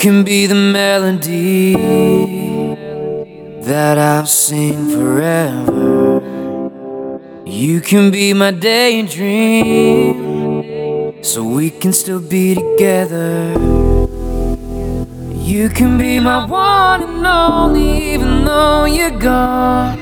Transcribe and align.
Can 0.00 0.24
be 0.24 0.46
the 0.46 0.54
melody 0.54 1.74
that 3.60 3.98
I'll 3.98 4.24
sing 4.24 4.88
forever. 4.88 6.22
You 7.44 7.82
can 7.82 8.10
be 8.10 8.32
my 8.32 8.50
daydream, 8.50 10.14
so 11.22 11.44
we 11.44 11.68
can 11.68 11.92
still 11.92 12.18
be 12.18 12.54
together. 12.54 13.52
You 15.34 15.68
can 15.68 15.98
be 15.98 16.18
my 16.18 16.46
one 16.46 17.02
and 17.02 17.26
only, 17.26 18.14
even 18.14 18.46
though 18.46 18.86
you're 18.86 19.18
gone. 19.18 19.98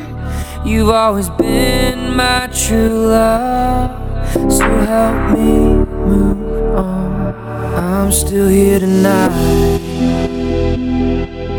You've 0.64 0.90
always 0.90 1.28
been 1.30 2.14
my 2.14 2.46
true 2.52 3.08
love, 3.08 3.90
so 4.48 4.62
help 4.62 5.36
me 5.36 5.74
move 6.06 6.76
on. 6.78 7.07
I'm 7.76 8.10
still 8.12 8.48
here 8.48 8.78
tonight, 8.80 9.80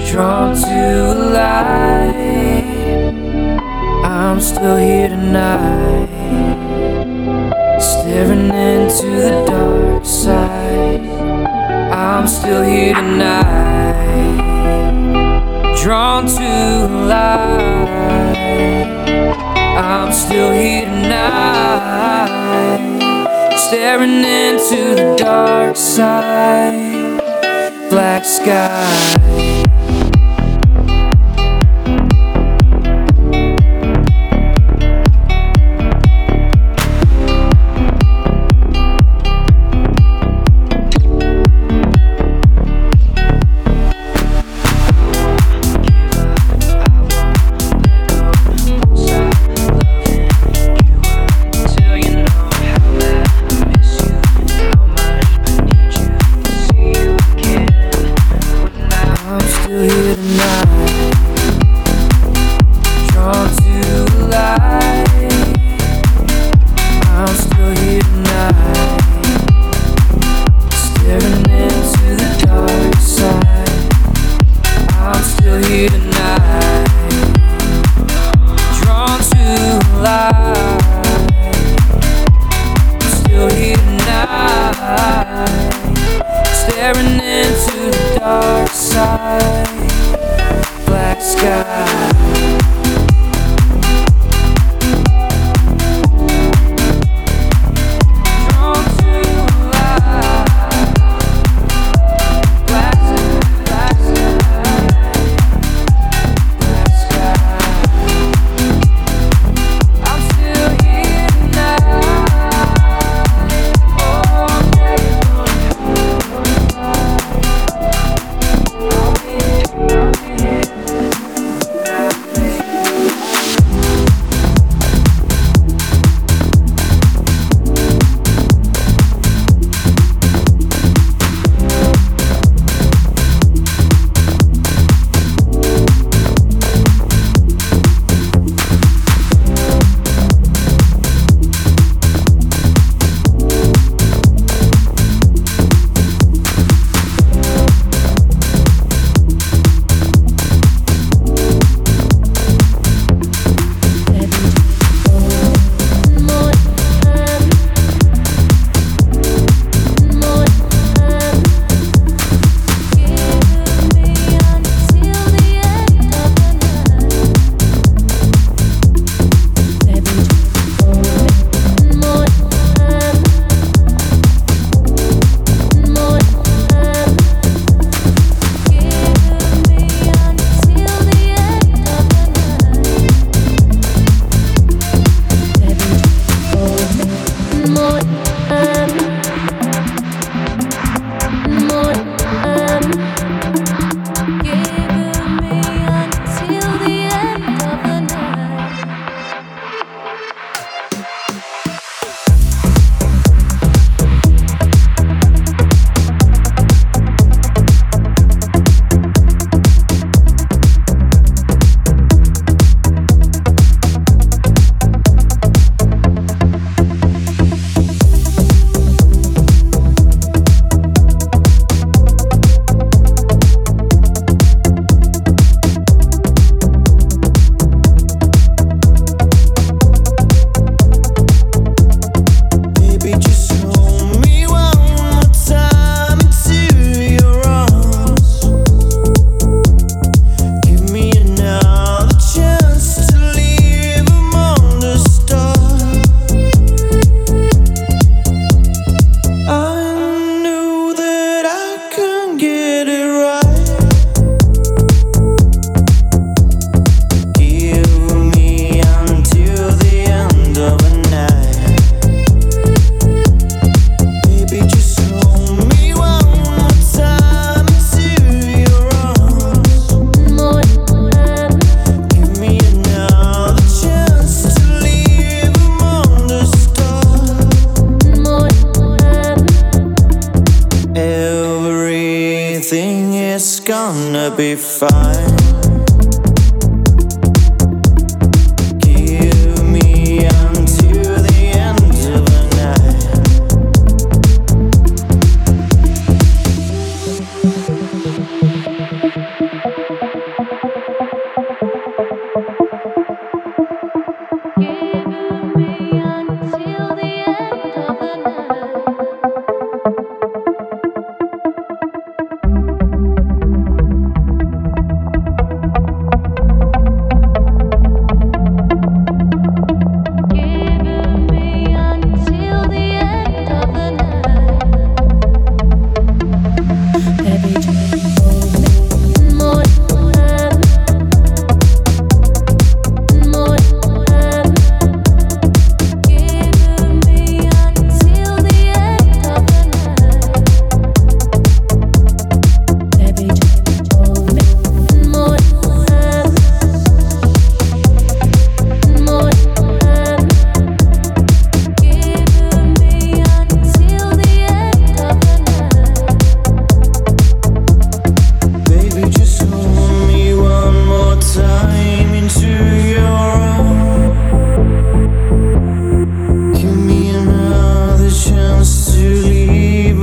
drawn 0.09 0.55
to 0.55 1.13
light. 1.33 2.15
I'm 4.03 4.39
still 4.41 4.77
here 4.77 5.09
tonight, 5.09 6.09
staring 7.79 8.49
into 8.49 9.07
the 9.11 9.45
dark 9.47 10.05
side. 10.05 11.01
I'm 11.91 12.27
still 12.27 12.63
here 12.63 12.95
tonight, 12.95 14.35
drawn 15.81 16.25
to 16.25 16.87
light. 17.07 17.87
I'm 19.77 20.11
still 20.11 20.51
here 20.51 20.85
tonight 20.85 21.69
staring 23.69 24.23
into 24.23 24.95
the 24.95 25.15
dark 25.15 25.75
side, 25.75 27.21
black 27.91 28.25
sky. 28.25 29.58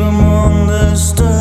among 0.07 0.67
the 0.69 0.95
stars. 0.95 1.36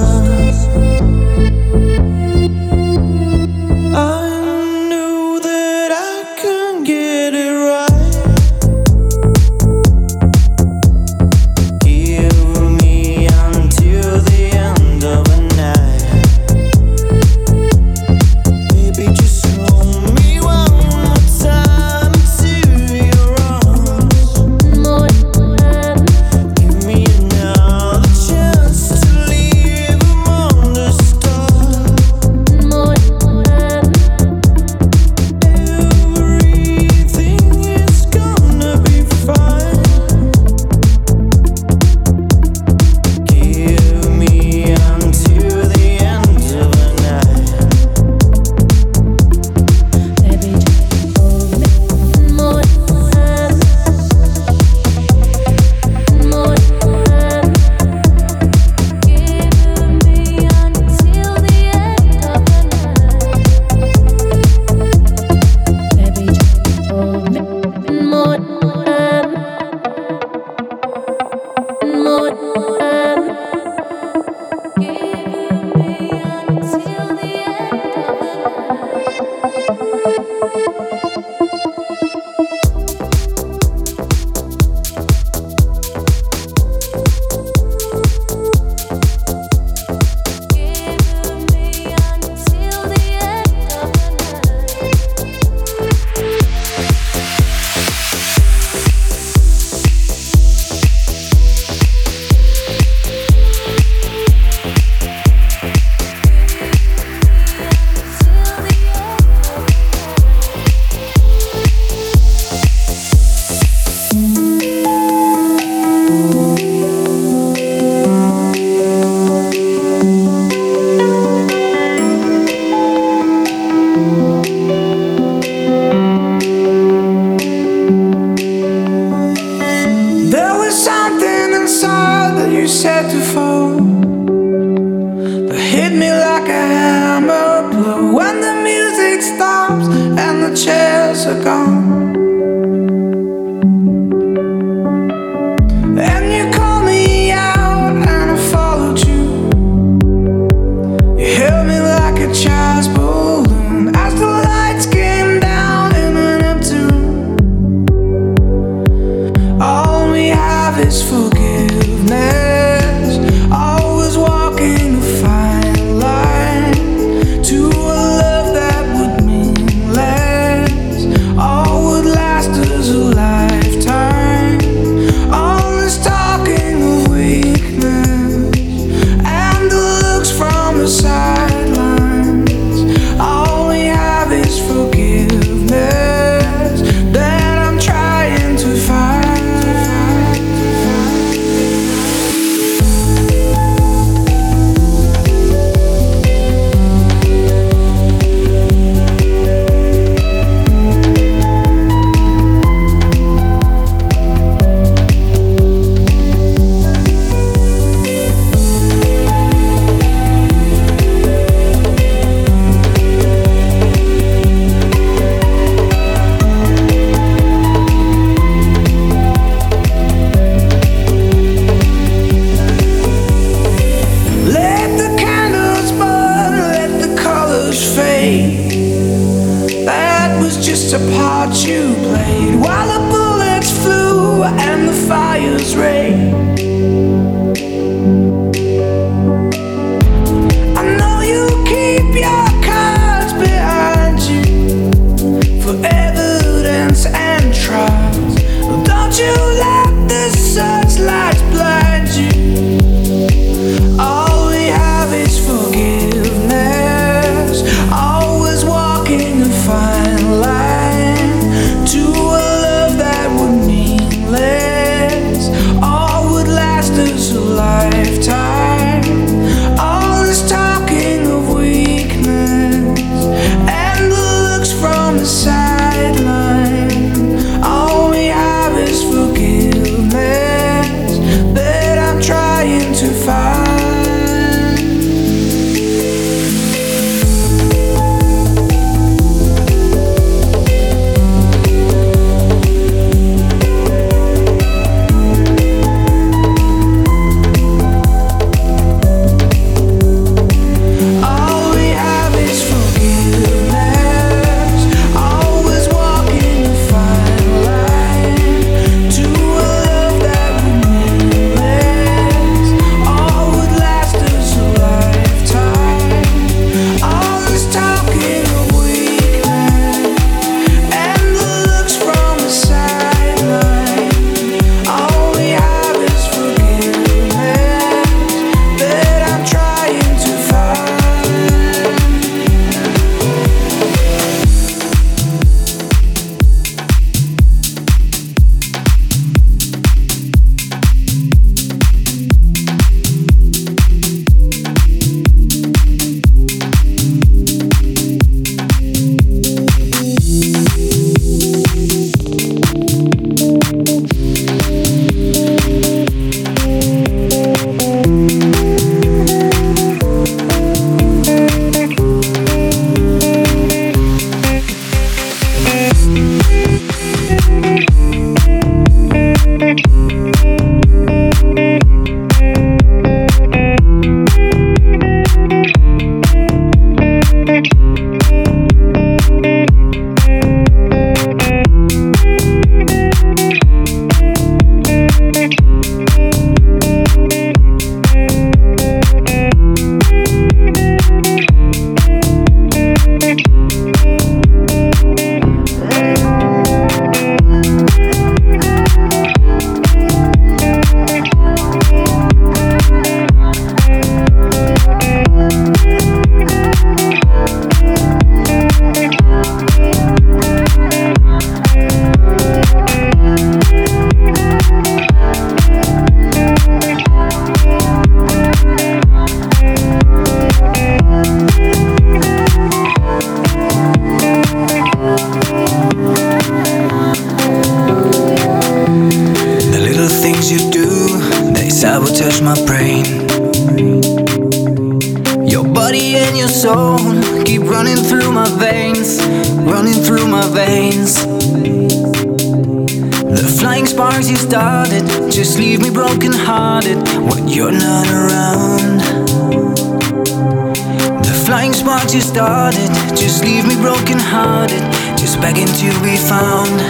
started. 452.35 452.89
Just 453.15 453.45
leave 453.45 453.65
me 453.65 453.77
broken 453.77 454.19
hearted. 454.19 454.83
Just 455.17 455.39
begging 455.39 455.67
to 455.67 455.87
be 456.03 456.17
found. 456.17 456.81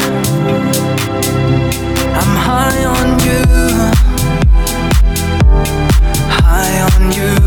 I'm 2.19 2.33
high 2.47 2.83
on 2.95 3.07
you. 3.27 3.41
High 6.41 6.77
on 6.89 7.11
you. 7.11 7.44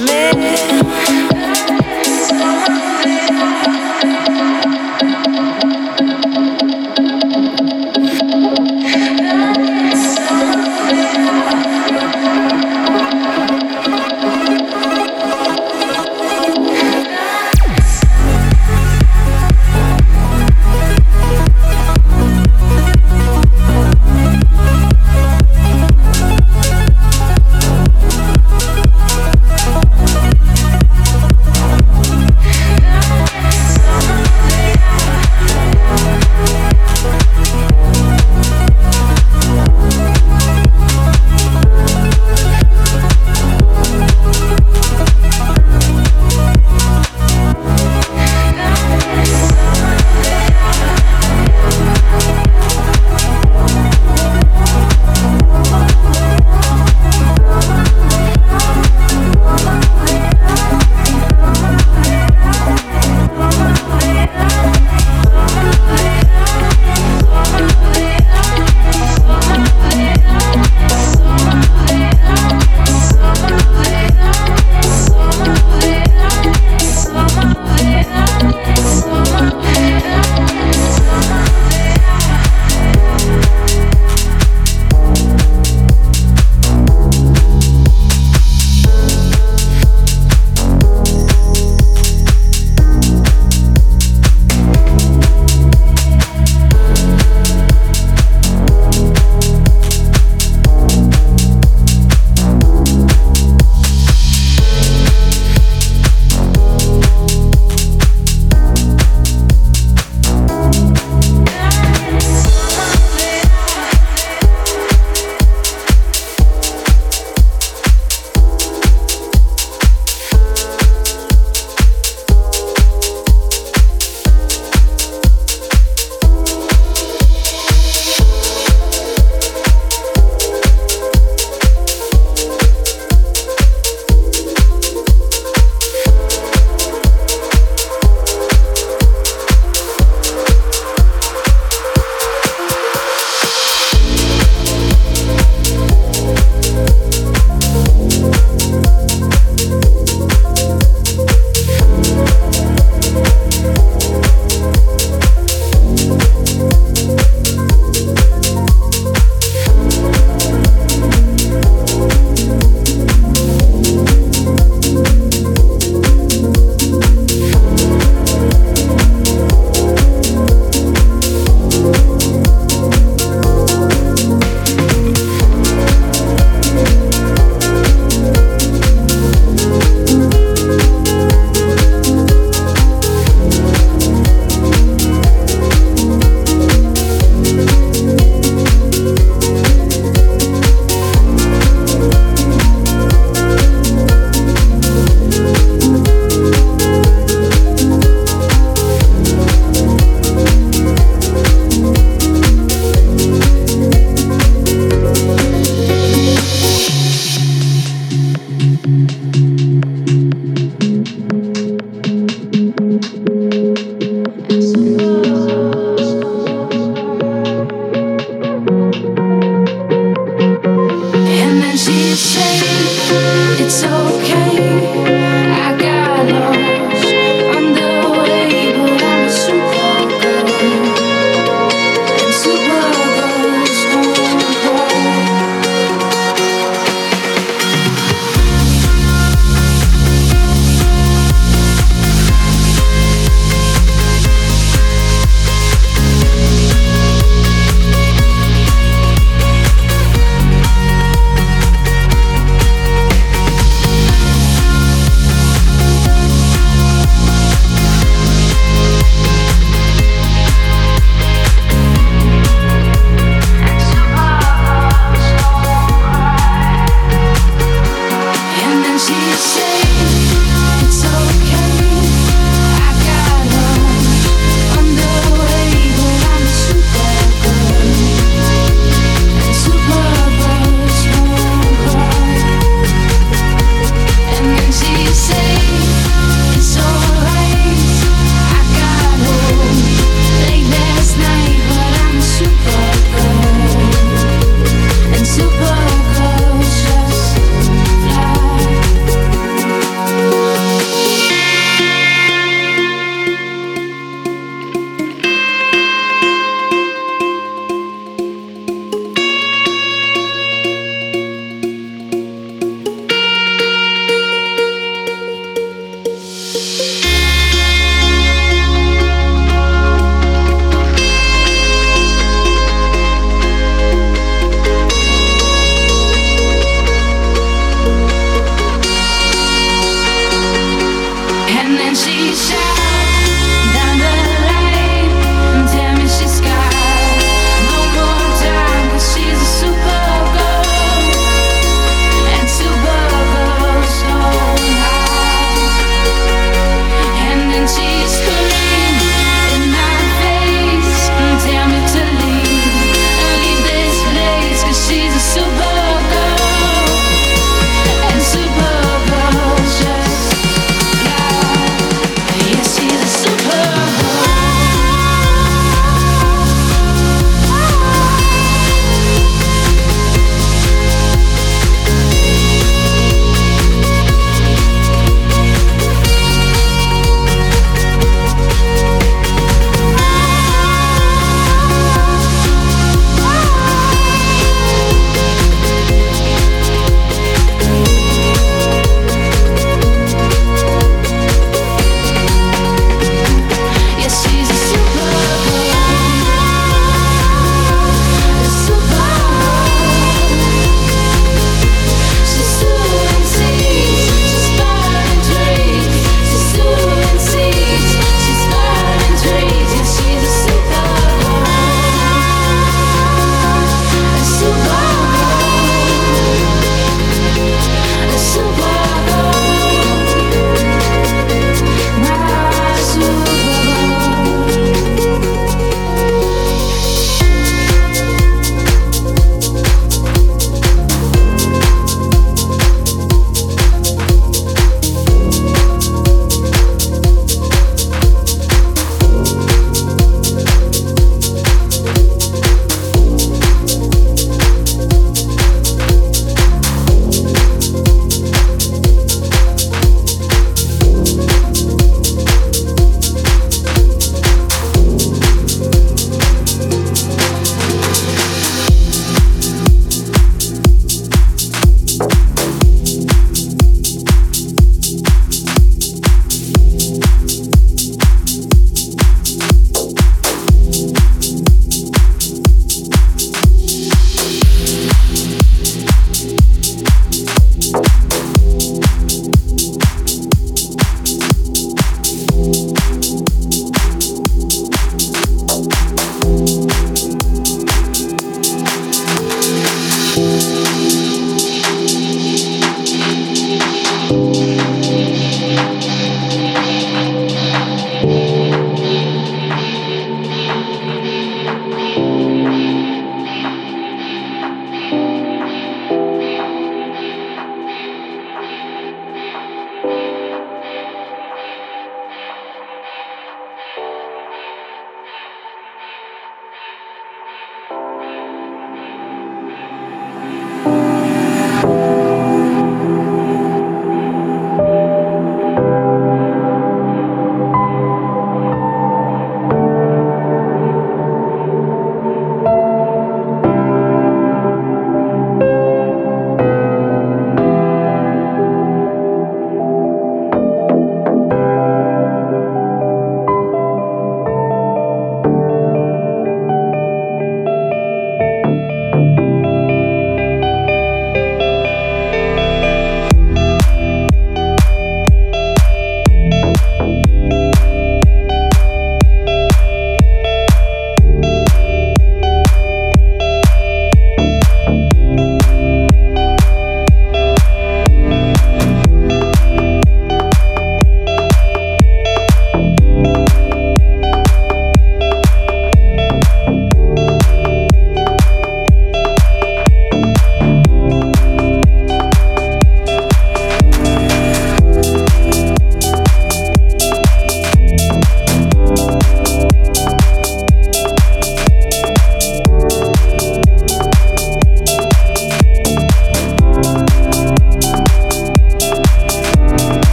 Ans 0.00 0.57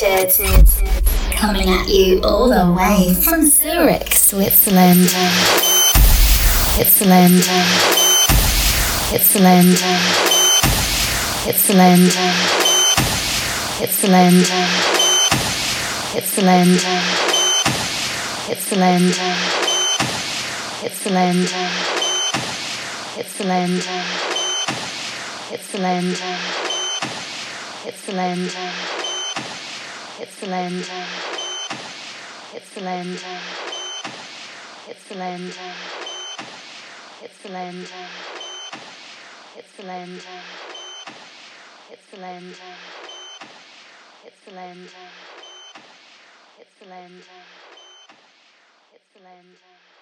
Richards. 0.00 0.38
Coming 1.32 1.68
at 1.70 1.88
you 1.88 2.20
all 2.22 2.48
the 2.48 2.72
way 2.72 3.14
from 3.14 3.44
Zurich, 3.46 4.14
Switzerland. 4.14 5.08
Switzerland. 6.74 7.42
Switzerland. 9.08 9.76
Switzerland. 11.42 12.10
Switzerland. 13.74 14.42
Switzerland. 16.12 16.78
Switzerland. 18.46 19.14
Switzerland. 20.78 21.48
Switzerland. 23.14 23.82
Switzerland. 25.48 26.16
Switzerland. 27.82 28.97
Switzerland. 30.58 30.84
Switzerland. 32.50 33.18
Switzerland. 34.84 35.52
Switzerland. 37.14 37.86
Switzerland. 39.54 40.20
Switzerland. 41.86 42.56
Switzerland. 44.20 44.90
Switzerland. 46.56 47.22
Switzerland. 48.90 49.97